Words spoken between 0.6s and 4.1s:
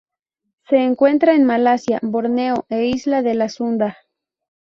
Se encuentra en Malasia Borneo e isla de la Sunda.